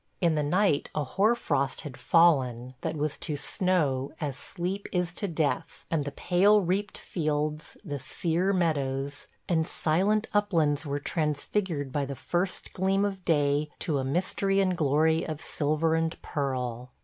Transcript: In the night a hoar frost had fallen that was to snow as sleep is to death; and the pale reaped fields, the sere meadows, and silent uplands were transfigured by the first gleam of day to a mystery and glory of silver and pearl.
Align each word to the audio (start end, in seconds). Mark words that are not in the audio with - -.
In 0.19 0.33
the 0.33 0.41
night 0.41 0.89
a 0.95 1.03
hoar 1.03 1.35
frost 1.35 1.81
had 1.81 1.95
fallen 1.95 2.73
that 2.81 2.95
was 2.97 3.17
to 3.19 3.37
snow 3.37 4.11
as 4.19 4.35
sleep 4.35 4.87
is 4.91 5.13
to 5.13 5.27
death; 5.27 5.85
and 5.91 6.05
the 6.05 6.11
pale 6.11 6.59
reaped 6.61 6.97
fields, 6.97 7.77
the 7.85 7.99
sere 7.99 8.51
meadows, 8.51 9.27
and 9.47 9.67
silent 9.67 10.25
uplands 10.33 10.87
were 10.87 10.97
transfigured 10.97 11.91
by 11.91 12.05
the 12.05 12.15
first 12.15 12.73
gleam 12.73 13.05
of 13.05 13.21
day 13.25 13.69
to 13.77 13.99
a 13.99 14.03
mystery 14.03 14.59
and 14.59 14.75
glory 14.75 15.23
of 15.23 15.39
silver 15.39 15.93
and 15.93 16.19
pearl. 16.23 16.89